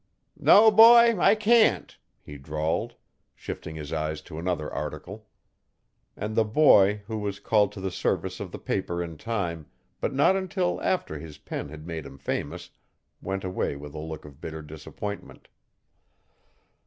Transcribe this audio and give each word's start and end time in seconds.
'No, 0.39 0.71
boy, 0.71 1.15
I 1.19 1.35
can't,' 1.35 1.95
he 2.23 2.39
drawled, 2.39 2.95
shifting 3.35 3.75
his 3.75 3.93
eyes 3.93 4.23
to 4.23 4.39
another 4.39 4.73
article. 4.73 5.27
And 6.17 6.35
the 6.35 6.43
boy, 6.43 7.03
who 7.05 7.19
was 7.19 7.39
called 7.39 7.71
to 7.73 7.79
the 7.81 7.91
service 7.91 8.39
of 8.39 8.51
the 8.51 8.57
paper 8.57 9.03
in 9.03 9.15
time, 9.15 9.67
but 9.99 10.11
not 10.11 10.35
until 10.35 10.81
after 10.81 11.19
his 11.19 11.37
pen 11.37 11.69
had 11.69 11.85
made 11.85 12.07
him 12.07 12.17
famous, 12.17 12.71
went 13.21 13.43
away 13.43 13.75
with 13.75 13.93
a 13.93 13.99
look 13.99 14.25
of 14.25 14.41
bitter 14.41 14.63
disappointment. 14.63 15.47